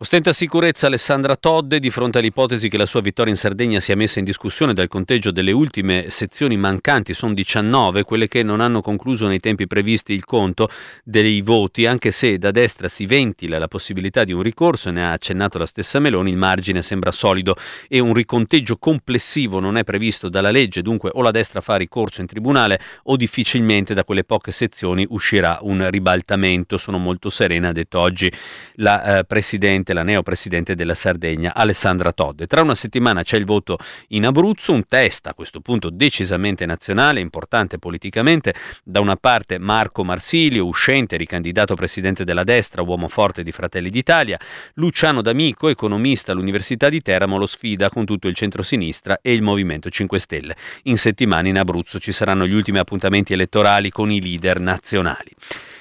Ostenta 0.00 0.32
sicurezza 0.32 0.86
Alessandra 0.86 1.34
Todde 1.34 1.80
di 1.80 1.90
fronte 1.90 2.18
all'ipotesi 2.18 2.68
che 2.68 2.76
la 2.76 2.86
sua 2.86 3.00
vittoria 3.00 3.32
in 3.32 3.36
Sardegna 3.36 3.80
sia 3.80 3.96
messa 3.96 4.20
in 4.20 4.24
discussione 4.24 4.72
dal 4.72 4.86
conteggio 4.86 5.32
delle 5.32 5.50
ultime 5.50 6.08
sezioni 6.10 6.56
mancanti, 6.56 7.14
sono 7.14 7.34
19 7.34 8.04
quelle 8.04 8.28
che 8.28 8.44
non 8.44 8.60
hanno 8.60 8.80
concluso 8.80 9.26
nei 9.26 9.40
tempi 9.40 9.66
previsti 9.66 10.12
il 10.12 10.24
conto 10.24 10.68
dei 11.02 11.40
voti, 11.40 11.84
anche 11.84 12.12
se 12.12 12.38
da 12.38 12.52
destra 12.52 12.86
si 12.86 13.06
ventila 13.06 13.58
la 13.58 13.66
possibilità 13.66 14.22
di 14.22 14.32
un 14.32 14.42
ricorso, 14.42 14.92
ne 14.92 15.04
ha 15.04 15.10
accennato 15.10 15.58
la 15.58 15.66
stessa 15.66 15.98
Meloni, 15.98 16.30
il 16.30 16.36
margine 16.36 16.80
sembra 16.80 17.10
solido 17.10 17.56
e 17.88 17.98
un 17.98 18.14
riconteggio 18.14 18.76
complessivo 18.76 19.58
non 19.58 19.76
è 19.76 19.82
previsto 19.82 20.28
dalla 20.28 20.52
legge, 20.52 20.80
dunque 20.80 21.10
o 21.12 21.22
la 21.22 21.32
destra 21.32 21.60
fa 21.60 21.74
ricorso 21.74 22.20
in 22.20 22.28
tribunale 22.28 22.78
o 23.02 23.16
difficilmente 23.16 23.94
da 23.94 24.04
quelle 24.04 24.22
poche 24.22 24.52
sezioni 24.52 25.04
uscirà 25.10 25.58
un 25.62 25.90
ribaltamento. 25.90 26.78
Sono 26.78 26.98
molto 26.98 27.30
serena, 27.30 27.70
ha 27.70 27.72
detto 27.72 27.98
oggi 27.98 28.32
la 28.74 29.18
eh, 29.18 29.24
Presidente 29.24 29.86
presidente, 29.88 29.92
la 29.92 30.02
neopresidente 30.02 30.74
della 30.74 30.94
Sardegna, 30.94 31.54
Alessandra 31.54 32.12
Todde. 32.12 32.46
Tra 32.46 32.62
una 32.62 32.74
settimana 32.74 33.22
c'è 33.22 33.36
il 33.36 33.44
voto 33.44 33.78
in 34.08 34.26
Abruzzo, 34.26 34.72
un 34.72 34.86
test 34.86 35.26
a 35.26 35.34
questo 35.34 35.60
punto 35.60 35.90
decisamente 35.90 36.66
nazionale, 36.66 37.20
importante 37.20 37.78
politicamente. 37.78 38.54
Da 38.84 39.00
una 39.00 39.16
parte 39.16 39.58
Marco 39.58 40.04
Marsilio, 40.04 40.66
uscente, 40.66 41.16
ricandidato 41.16 41.74
presidente 41.74 42.24
della 42.24 42.44
destra, 42.44 42.82
uomo 42.82 43.08
forte 43.08 43.42
di 43.42 43.52
Fratelli 43.52 43.90
d'Italia, 43.90 44.38
Luciano 44.74 45.22
D'Amico, 45.22 45.68
economista 45.68 46.32
all'Università 46.32 46.88
di 46.88 47.00
Teramo, 47.00 47.38
lo 47.38 47.46
sfida 47.46 47.88
con 47.88 48.04
tutto 48.04 48.28
il 48.28 48.34
centrosinistra 48.34 49.20
e 49.22 49.32
il 49.32 49.42
Movimento 49.42 49.88
5 49.88 50.18
Stelle. 50.18 50.56
In 50.84 50.98
settimana 50.98 51.48
in 51.48 51.58
Abruzzo 51.58 51.98
ci 51.98 52.12
saranno 52.12 52.46
gli 52.46 52.54
ultimi 52.54 52.78
appuntamenti 52.78 53.32
elettorali 53.32 53.90
con 53.90 54.10
i 54.10 54.20
leader 54.20 54.60
nazionali. 54.60 55.30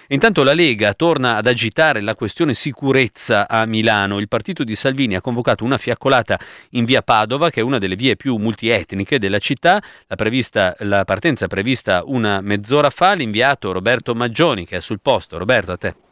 Intanto 0.09 0.43
la 0.43 0.53
Lega 0.53 0.93
torna 0.93 1.35
ad 1.35 1.47
agitare 1.47 2.01
la 2.01 2.15
questione 2.15 2.53
sicurezza 2.53 3.47
a 3.47 3.65
Milano. 3.65 4.19
Il 4.19 4.27
partito 4.27 4.63
di 4.63 4.75
Salvini 4.75 5.15
ha 5.15 5.21
convocato 5.21 5.63
una 5.63 5.77
fiaccolata 5.77 6.39
in 6.71 6.85
via 6.85 7.01
Padova, 7.01 7.49
che 7.49 7.59
è 7.59 7.63
una 7.63 7.77
delle 7.77 7.95
vie 7.95 8.15
più 8.15 8.37
multietniche 8.37 9.19
della 9.19 9.39
città. 9.39 9.81
La, 10.07 10.15
prevista, 10.15 10.75
la 10.79 11.03
partenza 11.03 11.45
è 11.45 11.47
prevista 11.47 12.03
una 12.05 12.39
mezz'ora 12.41 12.89
fa. 12.89 13.13
L'inviato 13.13 13.71
Roberto 13.71 14.15
Maggioni, 14.15 14.65
che 14.65 14.77
è 14.77 14.79
sul 14.79 14.99
posto. 15.01 15.37
Roberto, 15.37 15.71
a 15.73 15.77
te. 15.77 16.06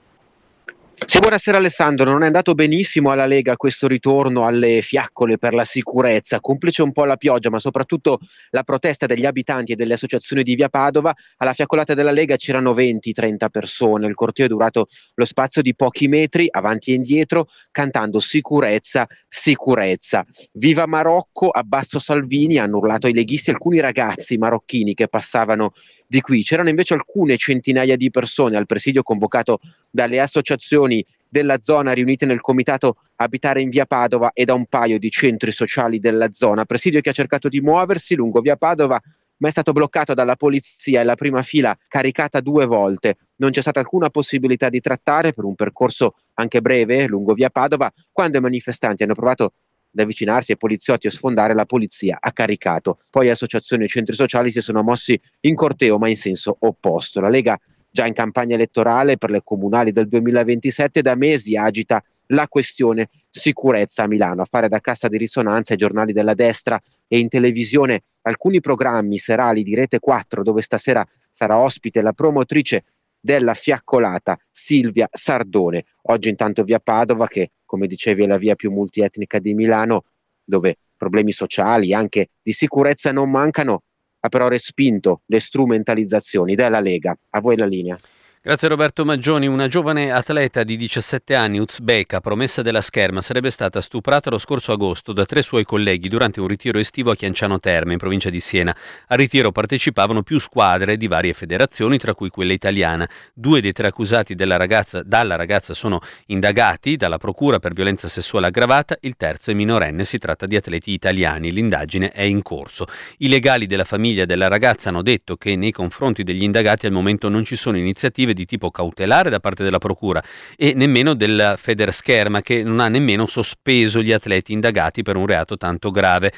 Sì, 1.07 1.19
buonasera 1.19 1.57
Alessandro, 1.57 2.09
non 2.09 2.23
è 2.23 2.25
andato 2.25 2.55
benissimo 2.55 3.11
alla 3.11 3.27
Lega 3.27 3.55
questo 3.57 3.87
ritorno 3.87 4.47
alle 4.47 4.81
fiaccole 4.81 5.37
per 5.37 5.53
la 5.53 5.63
sicurezza, 5.63 6.39
complice 6.39 6.81
un 6.81 6.91
po' 6.91 7.05
la 7.05 7.15
pioggia, 7.15 7.51
ma 7.51 7.59
soprattutto 7.59 8.19
la 8.49 8.63
protesta 8.63 9.05
degli 9.05 9.23
abitanti 9.23 9.73
e 9.73 9.75
delle 9.75 9.93
associazioni 9.93 10.41
di 10.41 10.55
Via 10.55 10.67
Padova. 10.67 11.13
Alla 11.37 11.53
fiaccolata 11.53 11.93
della 11.93 12.09
Lega 12.09 12.37
c'erano 12.37 12.73
20-30 12.73 13.49
persone, 13.49 14.07
il 14.07 14.15
corteo 14.15 14.45
è 14.45 14.49
durato 14.49 14.87
lo 15.13 15.25
spazio 15.25 15.61
di 15.61 15.75
pochi 15.75 16.07
metri, 16.07 16.47
avanti 16.49 16.89
e 16.89 16.95
indietro, 16.95 17.49
cantando 17.69 18.19
sicurezza, 18.19 19.07
sicurezza. 19.27 20.25
Viva 20.53 20.87
Marocco, 20.87 21.49
abbasso 21.49 21.99
Salvini, 21.99 22.57
hanno 22.57 22.77
urlato 22.77 23.05
ai 23.05 23.13
leghisti 23.13 23.51
alcuni 23.51 23.79
ragazzi 23.79 24.37
marocchini 24.37 24.95
che 24.95 25.07
passavano 25.07 25.73
di 26.07 26.21
qui. 26.21 26.43
C'erano 26.43 26.69
invece 26.69 26.93
alcune 26.93 27.37
centinaia 27.37 27.95
di 27.95 28.09
persone 28.09 28.57
al 28.57 28.65
presidio 28.65 29.03
convocato 29.03 29.59
dalle 29.89 30.19
associazioni 30.19 30.94
della 31.27 31.59
zona 31.61 31.91
riunite 31.93 32.25
nel 32.25 32.41
comitato 32.41 32.97
Abitare 33.17 33.61
in 33.61 33.69
via 33.69 33.85
Padova 33.85 34.31
e 34.33 34.43
da 34.43 34.53
un 34.53 34.65
paio 34.65 34.99
di 34.99 35.09
centri 35.09 35.51
sociali 35.51 35.99
della 35.99 36.29
zona. 36.33 36.65
Presidio 36.65 36.99
che 36.99 37.09
ha 37.09 37.13
cercato 37.13 37.47
di 37.47 37.61
muoversi 37.61 38.15
lungo 38.15 38.41
via 38.41 38.57
Padova 38.57 39.01
ma 39.37 39.47
è 39.47 39.51
stato 39.51 39.73
bloccato 39.73 40.13
dalla 40.13 40.35
polizia 40.35 41.01
e 41.01 41.03
la 41.03 41.15
prima 41.15 41.41
fila 41.41 41.77
caricata 41.87 42.39
due 42.39 42.65
volte. 42.65 43.17
Non 43.37 43.51
c'è 43.51 43.61
stata 43.61 43.79
alcuna 43.79 44.09
possibilità 44.09 44.69
di 44.69 44.79
trattare 44.79 45.33
per 45.33 45.43
un 45.43 45.55
percorso 45.55 46.15
anche 46.35 46.61
breve 46.61 47.07
lungo 47.07 47.33
via 47.33 47.49
Padova 47.49 47.91
quando 48.11 48.37
i 48.37 48.41
manifestanti 48.41 49.03
hanno 49.03 49.13
provato 49.13 49.53
ad 49.95 49.99
avvicinarsi 50.01 50.51
ai 50.51 50.57
poliziotti 50.57 51.07
e 51.07 51.11
sfondare, 51.11 51.53
la 51.53 51.65
polizia 51.65 52.17
ha 52.19 52.31
caricato. 52.33 52.99
Poi 53.09 53.29
associazioni 53.29 53.85
e 53.85 53.87
centri 53.87 54.13
sociali 54.13 54.51
si 54.51 54.59
sono 54.59 54.83
mossi 54.83 55.19
in 55.41 55.55
corteo 55.55 55.97
ma 55.97 56.09
in 56.09 56.17
senso 56.17 56.55
opposto. 56.59 57.21
La 57.21 57.29
Lega 57.29 57.57
già 57.95 58.05
in 58.05 58.13
campagna 58.13 58.55
elettorale 58.55 59.17
per 59.17 59.29
le 59.29 59.39
comunali 59.41 59.93
del 59.93 60.09
2027 60.09 61.01
da 61.01 61.15
mesi 61.15 61.55
agita 61.55 62.03
la 62.27 62.45
questione 62.49 63.07
sicurezza 63.29 64.03
a 64.03 64.07
Milano, 64.07 64.41
a 64.41 64.45
fare 64.45 64.67
da 64.67 64.81
cassa 64.81 65.07
di 65.07 65.17
risonanza 65.17 65.71
ai 65.71 65.79
giornali 65.79 66.11
della 66.11 66.33
destra 66.33 66.77
e 67.07 67.19
in 67.19 67.29
televisione 67.29 68.03
alcuni 68.23 68.59
programmi 68.59 69.17
serali 69.17 69.63
di 69.63 69.75
Rete 69.75 69.99
4 69.99 70.43
dove 70.43 70.61
stasera 70.61 71.07
sarà 71.29 71.57
ospite 71.57 72.01
la 72.01 72.11
promotrice 72.11 72.83
della 73.17 73.53
fiaccolata 73.53 74.37
Silvia 74.51 75.07
Sardone. 75.09 75.85
Oggi 76.07 76.27
intanto 76.27 76.63
via 76.63 76.79
Padova 76.79 77.27
che 77.27 77.51
come 77.63 77.87
dicevi, 77.87 78.23
è 78.23 78.27
la 78.27 78.37
via 78.37 78.55
più 78.55 78.71
multietnica 78.71 79.39
di 79.39 79.53
Milano, 79.53 80.03
dove 80.43 80.79
problemi 80.97 81.31
sociali, 81.31 81.93
anche 81.93 82.29
di 82.41 82.51
sicurezza 82.51 83.13
non 83.13 83.31
mancano, 83.31 83.83
ha 84.25 84.29
però 84.29 84.47
respinto 84.47 85.21
le 85.27 85.39
strumentalizzazioni 85.39 86.55
della 86.55 86.79
Lega. 86.79 87.15
A 87.31 87.39
voi 87.39 87.57
la 87.57 87.65
linea. 87.65 87.97
Grazie 88.45 88.67
Roberto 88.67 89.05
Maggioni. 89.05 89.47
Una 89.47 89.67
giovane 89.67 90.11
atleta 90.11 90.61
di 90.63 90.75
17 90.75 91.33
anni, 91.33 91.57
uzbeka, 91.57 92.21
promessa 92.21 92.61
della 92.61 92.81
scherma, 92.81 93.23
sarebbe 93.23 93.49
stata 93.49 93.81
stuprata 93.81 94.29
lo 94.29 94.37
scorso 94.37 94.71
agosto 94.71 95.13
da 95.13 95.25
tre 95.25 95.41
suoi 95.41 95.63
colleghi 95.63 96.07
durante 96.09 96.39
un 96.39 96.45
ritiro 96.45 96.77
estivo 96.77 97.09
a 97.09 97.15
Chianciano 97.15 97.59
Terme, 97.59 97.93
in 97.93 97.97
provincia 97.97 98.29
di 98.29 98.39
Siena. 98.39 98.77
Al 99.07 99.17
ritiro 99.17 99.51
partecipavano 99.51 100.21
più 100.21 100.37
squadre 100.37 100.95
di 100.95 101.07
varie 101.07 101.33
federazioni, 101.33 101.97
tra 101.97 102.13
cui 102.13 102.29
quella 102.29 102.53
italiana. 102.53 103.09
Due 103.33 103.61
dei 103.61 103.71
tre 103.71 103.87
accusati 103.87 104.35
ragazza, 104.37 105.01
dalla 105.01 105.37
ragazza 105.37 105.73
sono 105.73 105.99
indagati 106.27 106.97
dalla 106.97 107.17
procura 107.17 107.57
per 107.57 107.73
violenza 107.73 108.07
sessuale 108.07 108.45
aggravata, 108.45 108.95
il 108.99 109.15
terzo 109.17 109.49
è 109.49 109.55
minorenne, 109.55 110.05
si 110.05 110.19
tratta 110.19 110.45
di 110.45 110.55
atleti 110.55 110.91
italiani. 110.91 111.51
L'indagine 111.51 112.11
è 112.11 112.21
in 112.21 112.43
corso. 112.43 112.85
I 113.17 113.27
legali 113.27 113.65
della 113.65 113.85
famiglia 113.85 114.25
della 114.25 114.49
ragazza 114.49 114.89
hanno 114.89 115.01
detto 115.01 115.35
che 115.35 115.55
nei 115.55 115.71
confronti 115.71 116.21
degli 116.21 116.43
indagati 116.43 116.85
al 116.85 116.91
momento 116.91 117.27
non 117.27 117.43
ci 117.43 117.55
sono 117.55 117.77
iniziative 117.77 118.33
di 118.35 118.45
tipo 118.45 118.69
cautelare 118.69 119.31
da 119.31 119.39
parte 119.39 119.63
della 119.63 119.79
Procura 119.79 120.23
e 120.55 120.73
nemmeno 120.75 121.15
della 121.15 121.55
Federscherma 121.57 122.41
che 122.41 122.61
non 122.61 122.79
ha 122.79 122.87
nemmeno 122.87 123.25
sospeso 123.25 124.01
gli 124.01 124.11
atleti 124.11 124.53
indagati 124.53 125.01
per 125.01 125.15
un 125.15 125.25
reato 125.25 125.57
tanto 125.57 125.89
grave. 125.89 126.31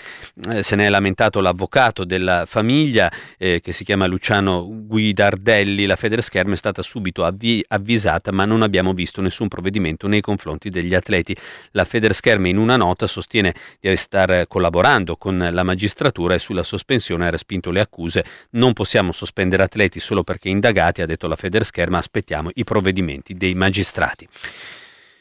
Eh, 0.50 0.64
se 0.64 0.78
ne 0.78 0.86
è 0.86 0.90
lamentato 0.90 1.42
l'avvocato 1.42 2.06
della 2.06 2.46
famiglia 2.48 3.12
eh, 3.38 3.60
che 3.60 3.74
si 3.74 3.84
chiama 3.84 4.06
Luciano 4.06 4.66
Guidardelli. 4.70 5.86
La 5.86 5.96
Federscherma 5.98 6.54
è 6.54 6.58
stata 6.58 6.82
subito 6.82 7.26
avvi- 7.26 7.64
avvisata 7.68 8.32
ma 8.32 8.46
non 8.46 8.62
abbiamo 8.62 8.94
visto 8.94 9.22
nessun 9.22 9.48
provvedimento 9.48 10.08
nei 10.08 10.22
confronti 10.22 10.70
degli 10.70 10.94
atleti. 10.94 11.36
La 11.72 11.84
Federscherma 11.84 12.48
in 12.48 12.58
una 12.58 12.78
nota 12.78 13.08
sostiene 13.08 13.54
di 13.80 13.96
stare 13.98 14.48
collaborando 14.48 15.16
con 15.18 15.50
la 15.52 15.64
magistratura 15.64 16.36
e 16.36 16.40
sulla 16.40 16.64
sospensione 16.64 17.26
ha 17.26 17.30
respinto 17.30 17.72
le 17.72 17.80
accuse. 17.80 18.24
Non 18.52 18.74
possiamo 18.74 19.12
sospendere 19.12 19.64
atleti 19.64 20.00
solo 20.00 20.24
perché 20.24 20.50
indagati, 20.50 21.02
ha 21.02 21.06
detto 21.06 21.28
la 21.28 21.36
Federscherma 21.36 21.87
ma 21.90 21.98
aspettiamo 21.98 22.50
i 22.54 22.64
provvedimenti 22.64 23.34
dei 23.34 23.54
magistrati. 23.54 24.28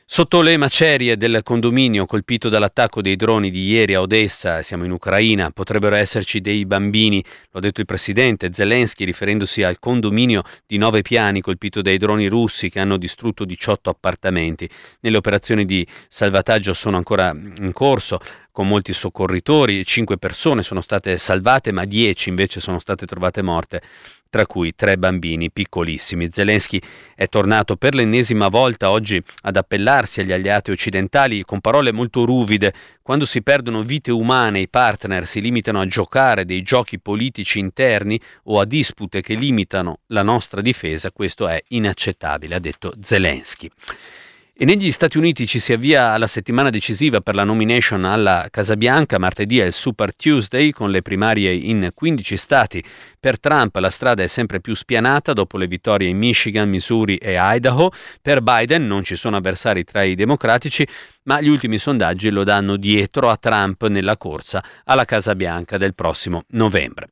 Sotto 0.09 0.41
le 0.41 0.57
macerie 0.57 1.17
del 1.17 1.41
condominio 1.43 2.07
colpito 2.07 2.49
dall'attacco 2.49 3.03
dei 3.03 3.17
droni 3.17 3.51
di 3.51 3.65
ieri 3.65 3.95
a 3.95 4.01
Odessa, 4.01 4.63
siamo 4.63 4.85
in 4.85 4.93
Ucraina, 4.93 5.51
potrebbero 5.51 5.97
esserci 5.97 6.41
dei 6.41 6.65
bambini, 6.65 7.21
lo 7.51 7.59
ha 7.59 7.61
detto 7.61 7.81
il 7.81 7.87
presidente 7.87 8.53
Zelensky 8.53 9.05
riferendosi 9.05 9.65
al 9.65 9.81
condominio 9.81 10.45
di 10.65 10.79
nove 10.79 11.03
piani 11.03 11.41
colpito 11.41 11.83
dai 11.83 11.99
droni 11.99 12.29
russi 12.29 12.71
che 12.71 12.79
hanno 12.79 12.99
distrutto 12.99 13.45
18 13.45 13.91
appartamenti. 13.91 14.71
Nelle 15.01 15.17
operazioni 15.17 15.65
di 15.65 15.85
salvataggio 16.09 16.73
sono 16.73 16.99
ancora 16.99 17.31
in 17.31 17.73
corso 17.73 18.21
con 18.53 18.69
molti 18.69 18.93
soccorritori, 18.93 19.85
cinque 19.85 20.19
persone 20.19 20.63
sono 20.63 20.83
state 20.83 21.19
salvate 21.19 21.73
ma 21.73 21.85
dieci 21.85 22.29
invece 22.29 22.61
sono 22.61 22.79
state 22.79 23.07
trovate 23.07 23.43
morte 23.43 23.83
tra 24.31 24.47
cui 24.47 24.75
tre 24.75 24.99
bambini 24.99 25.51
piccolissimi. 25.51 26.29
Zelensky 26.31 26.81
è 27.15 27.29
tornato 27.29 27.77
per 27.77 27.95
l'ennesima 27.95 28.49
volta 28.49 28.91
oggi 28.91 29.23
ad 29.43 29.57
appellarsi 29.57 30.21
agli 30.21 30.33
alleati 30.33 30.71
occidentali 30.71 31.45
con 31.45 31.61
parole 31.61 31.93
molto 31.93 32.25
ruvide. 32.25 32.73
Quando 33.03 33.25
si 33.25 33.43
perdono 33.43 33.83
vite 33.83 34.11
umane 34.11 34.61
i 34.61 34.69
partner 34.69 35.27
si 35.27 35.41
limitano 35.41 35.81
a 35.81 35.87
giocare 35.87 36.45
dei 36.45 36.63
giochi 36.63 36.99
politici 36.99 37.59
interni 37.59 38.21
o 38.45 38.61
a 38.61 38.65
dispute 38.65 39.21
che 39.21 39.35
limitano 39.35 40.01
la 40.09 40.23
nostra 40.23 40.61
difesa, 40.61 41.13
questo 41.13 41.49
è 41.49 41.63
inaccettabile, 41.69 42.57
ha 42.57 42.61
detto 42.61 42.95
Zelensky. 43.01 43.71
E 44.59 44.65
negli 44.65 44.91
Stati 44.91 45.19
Uniti 45.19 45.47
ci 45.47 45.61
si 45.61 45.75
avvia 45.75 46.13
alla 46.13 46.27
settimana 46.27 46.71
decisiva 46.71 47.21
per 47.21 47.35
la 47.35 47.45
nomination 47.45 48.07
alla 48.07 48.49
Casa 48.51 48.75
Bianca. 48.75 49.19
Martedì 49.19 49.59
è 49.59 49.67
il 49.67 49.75
Super 49.75 50.17
Tuesday 50.17 50.71
con 50.71 50.91
le 50.91 51.03
primarie 51.03 51.53
in 51.53 51.91
15 51.93 52.39
stati. 52.39 52.83
Per 53.21 53.39
Trump 53.39 53.77
la 53.77 53.91
strada 53.91 54.23
è 54.23 54.27
sempre 54.29 54.63
più 54.63 54.75
spianata 54.75 55.35
dopo 55.35 55.59
le 55.59 55.67
vittorie 55.67 56.09
in 56.09 56.17
Michigan, 56.17 56.71
Missouri 56.71 57.19
e 57.19 57.37
Idaho. 57.39 57.93
Per 58.23 58.41
Biden 58.41 58.87
non 58.87 59.05
ci 59.05 59.17
sono 59.17 59.37
avversari 59.37 59.85
tra 59.85 60.03
i 60.03 60.15
democratici, 60.15 60.89
ma 61.25 61.39
gli 61.43 61.49
ultimi 61.49 61.77
sondaggi 61.77 62.31
lo 62.31 62.43
danno 62.43 62.79
dietro 62.79 63.29
a 63.29 63.37
Trump 63.37 63.87
nella 63.89 64.17
corsa 64.17 64.65
alla 64.85 65.05
Casa 65.05 65.35
Bianca 65.35 65.77
del 65.77 65.95
prossimo 65.95 66.45
novembre. 66.53 67.11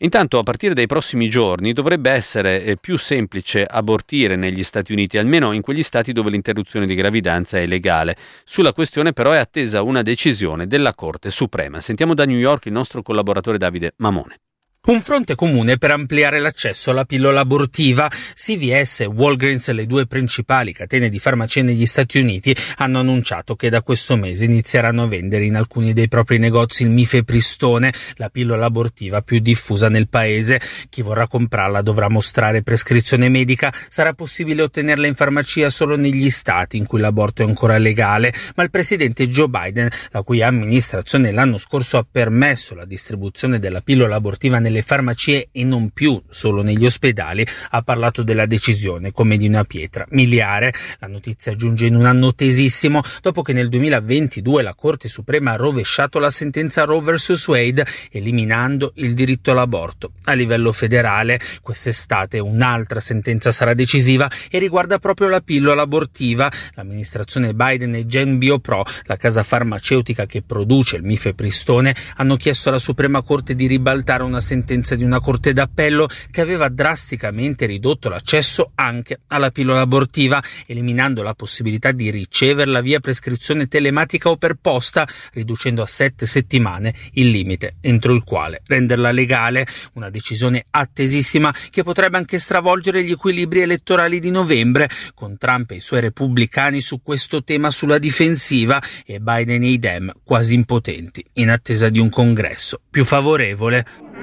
Intanto 0.00 0.38
a 0.38 0.42
partire 0.42 0.74
dai 0.74 0.86
prossimi 0.86 1.26
giorni 1.26 1.72
dovrebbe 1.72 2.10
essere 2.10 2.62
eh, 2.62 2.76
più 2.76 2.98
semplice 2.98 3.64
abortire 3.64 4.36
negli 4.36 4.62
Stati 4.62 4.92
Uniti, 4.92 5.16
almeno 5.16 5.52
in 5.52 5.62
quegli 5.62 5.82
stati 5.82 6.12
dove 6.12 6.28
l'interruzione 6.28 6.86
di 6.86 6.94
gravidanza 6.94 7.56
è 7.56 7.66
legale. 7.66 8.14
Sulla 8.44 8.74
questione 8.74 9.14
però 9.14 9.32
è 9.32 9.38
attesa 9.38 9.80
una 9.80 10.02
decisione 10.02 10.66
della 10.66 10.94
Corte 10.94 11.30
Suprema. 11.30 11.80
Sentiamo 11.80 12.12
da 12.12 12.26
New 12.26 12.36
York 12.36 12.66
il 12.66 12.72
nostro 12.72 13.00
collaboratore 13.00 13.56
Davide 13.56 13.94
Mamone. 13.96 14.40
Un 14.86 15.02
fronte 15.02 15.34
comune 15.34 15.78
per 15.78 15.90
ampliare 15.90 16.38
l'accesso 16.38 16.92
alla 16.92 17.04
pillola 17.04 17.40
abortiva. 17.40 18.08
CVS 18.08 19.00
e 19.00 19.06
Walgreens, 19.06 19.72
le 19.72 19.84
due 19.84 20.06
principali 20.06 20.72
catene 20.72 21.08
di 21.08 21.18
farmacie 21.18 21.62
negli 21.62 21.86
Stati 21.86 22.20
Uniti, 22.20 22.54
hanno 22.76 23.00
annunciato 23.00 23.56
che 23.56 23.68
da 23.68 23.82
questo 23.82 24.14
mese 24.14 24.44
inizieranno 24.44 25.02
a 25.02 25.06
vendere 25.08 25.44
in 25.44 25.56
alcuni 25.56 25.92
dei 25.92 26.06
propri 26.06 26.38
negozi 26.38 26.84
il 26.84 26.90
mifepristone, 26.90 27.92
la 28.14 28.28
pillola 28.28 28.66
abortiva 28.66 29.22
più 29.22 29.40
diffusa 29.40 29.88
nel 29.88 30.06
paese. 30.06 30.60
Chi 30.88 31.02
vorrà 31.02 31.26
comprarla 31.26 31.82
dovrà 31.82 32.08
mostrare 32.08 32.62
prescrizione 32.62 33.28
medica. 33.28 33.74
Sarà 33.88 34.12
possibile 34.12 34.62
ottenerla 34.62 35.08
in 35.08 35.16
farmacia 35.16 35.68
solo 35.68 35.96
negli 35.96 36.30
stati 36.30 36.76
in 36.76 36.86
cui 36.86 37.00
l'aborto 37.00 37.42
è 37.42 37.44
ancora 37.44 37.76
legale, 37.76 38.32
ma 38.54 38.62
il 38.62 38.70
presidente 38.70 39.28
Joe 39.28 39.48
Biden, 39.48 39.88
la 40.12 40.22
cui 40.22 40.42
amministrazione 40.42 41.32
l'anno 41.32 41.58
scorso 41.58 41.98
ha 41.98 42.06
permesso 42.08 42.76
la 42.76 42.84
distribuzione 42.84 43.58
della 43.58 43.80
pillola 43.80 44.14
abortiva 44.14 44.60
nelle 44.60 44.74
nelle 44.76 44.82
farmacie 44.82 45.48
e 45.52 45.64
non 45.64 45.90
più 45.90 46.20
solo 46.28 46.62
negli 46.62 46.84
ospedali, 46.84 47.46
ha 47.70 47.82
parlato 47.82 48.22
della 48.22 48.46
decisione 48.46 49.12
come 49.12 49.36
di 49.36 49.46
una 49.46 49.64
pietra 49.64 50.04
miliare. 50.10 50.72
La 50.98 51.06
notizia 51.06 51.54
giunge 51.54 51.86
in 51.86 51.94
un 51.94 52.04
anno 52.04 52.34
tesissimo 52.34 53.02
dopo 53.22 53.42
che 53.42 53.52
nel 53.52 53.68
2022 53.68 54.62
la 54.62 54.74
Corte 54.74 55.08
Suprema 55.08 55.52
ha 55.52 55.56
rovesciato 55.56 56.18
la 56.18 56.30
sentenza 56.30 56.84
Roe 56.84 57.00
vs. 57.00 57.46
Wade, 57.46 57.86
eliminando 58.10 58.92
il 58.96 59.14
diritto 59.14 59.52
all'aborto. 59.52 60.12
A 60.24 60.32
livello 60.32 60.72
federale, 60.72 61.40
quest'estate 61.62 62.38
un'altra 62.38 63.00
sentenza 63.00 63.52
sarà 63.52 63.74
decisiva 63.74 64.30
e 64.50 64.58
riguarda 64.58 64.98
proprio 64.98 65.28
la 65.28 65.40
pillola 65.40 65.82
abortiva. 65.82 66.50
L'amministrazione 66.74 67.54
Biden 67.54 67.94
e 67.94 68.06
Gen 68.06 68.38
Biopro, 68.38 68.84
la 69.04 69.16
casa 69.16 69.42
farmaceutica 69.42 70.26
che 70.26 70.42
produce 70.42 70.96
il 70.96 71.02
mifepristone, 71.02 71.94
hanno 72.16 72.36
chiesto 72.36 72.68
alla 72.68 72.78
Suprema 72.78 73.22
Corte 73.22 73.54
di 73.54 73.66
ribaltare 73.66 74.22
una 74.22 74.40
sentenza 74.40 74.65
sentenza 74.66 74.96
di 74.96 75.04
una 75.04 75.20
corte 75.20 75.52
d'appello 75.52 76.08
che 76.28 76.40
aveva 76.40 76.68
drasticamente 76.68 77.66
ridotto 77.66 78.08
l'accesso 78.08 78.72
anche 78.74 79.20
alla 79.28 79.52
pillola 79.52 79.80
abortiva, 79.80 80.42
eliminando 80.66 81.22
la 81.22 81.34
possibilità 81.34 81.92
di 81.92 82.10
riceverla 82.10 82.80
via 82.80 82.98
prescrizione 82.98 83.66
telematica 83.66 84.28
o 84.28 84.36
per 84.36 84.56
posta, 84.60 85.06
riducendo 85.34 85.82
a 85.82 85.86
sette 85.86 86.26
settimane 86.26 86.92
il 87.12 87.30
limite 87.30 87.74
entro 87.80 88.12
il 88.12 88.24
quale 88.24 88.62
renderla 88.66 89.12
legale, 89.12 89.64
una 89.92 90.10
decisione 90.10 90.64
attesissima 90.68 91.54
che 91.70 91.84
potrebbe 91.84 92.16
anche 92.16 92.40
stravolgere 92.40 93.04
gli 93.04 93.12
equilibri 93.12 93.60
elettorali 93.60 94.18
di 94.18 94.30
novembre, 94.32 94.90
con 95.14 95.38
Trump 95.38 95.70
e 95.70 95.76
i 95.76 95.80
suoi 95.80 96.00
repubblicani 96.00 96.80
su 96.80 97.02
questo 97.02 97.44
tema 97.44 97.70
sulla 97.70 97.98
difensiva 97.98 98.82
e 99.04 99.20
Biden 99.20 99.62
e 99.62 99.68
i 99.68 99.78
Dem 99.78 100.12
quasi 100.24 100.54
impotenti 100.54 101.24
in 101.34 101.50
attesa 101.50 101.88
di 101.88 102.00
un 102.00 102.10
congresso 102.10 102.80
più 102.90 103.04
favorevole. 103.04 104.15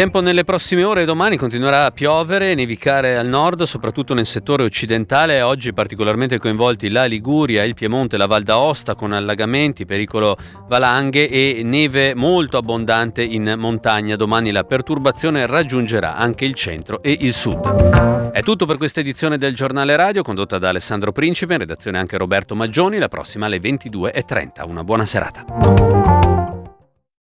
Tempo 0.00 0.22
nelle 0.22 0.44
prossime 0.44 0.82
ore 0.82 1.02
e 1.02 1.04
domani 1.04 1.36
continuerà 1.36 1.84
a 1.84 1.90
piovere 1.90 2.52
e 2.52 2.54
nevicare 2.54 3.18
al 3.18 3.26
nord, 3.26 3.64
soprattutto 3.64 4.14
nel 4.14 4.24
settore 4.24 4.62
occidentale. 4.62 5.42
Oggi 5.42 5.74
particolarmente 5.74 6.38
coinvolti 6.38 6.88
la 6.88 7.04
Liguria, 7.04 7.64
il 7.64 7.74
Piemonte 7.74 8.16
la 8.16 8.24
Val 8.24 8.42
d'Aosta 8.42 8.94
con 8.94 9.12
allagamenti, 9.12 9.84
pericolo 9.84 10.38
valanghe 10.68 11.28
e 11.28 11.60
neve 11.62 12.14
molto 12.14 12.56
abbondante 12.56 13.22
in 13.22 13.56
montagna. 13.58 14.16
Domani 14.16 14.52
la 14.52 14.64
perturbazione 14.64 15.44
raggiungerà 15.44 16.16
anche 16.16 16.46
il 16.46 16.54
centro 16.54 17.02
e 17.02 17.18
il 17.20 17.34
sud. 17.34 18.30
È 18.30 18.42
tutto 18.42 18.64
per 18.64 18.78
questa 18.78 19.00
edizione 19.00 19.36
del 19.36 19.54
giornale 19.54 19.96
radio 19.96 20.22
condotta 20.22 20.56
da 20.56 20.70
Alessandro 20.70 21.12
Principe, 21.12 21.52
in 21.52 21.58
redazione 21.58 21.98
anche 21.98 22.16
Roberto 22.16 22.54
Maggioni. 22.54 22.96
La 22.96 23.08
prossima 23.08 23.44
alle 23.44 23.58
22.30. 23.58 24.66
Una 24.66 24.82
buona 24.82 25.04
serata. 25.04 26.09